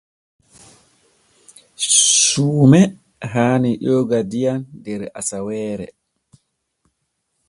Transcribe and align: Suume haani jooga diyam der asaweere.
Suume 2.25 2.79
haani 3.31 3.69
jooga 3.83 4.19
diyam 4.31 4.61
der 4.83 5.01
asaweere. 5.19 5.87